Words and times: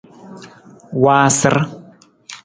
Waasar. 1.03 1.55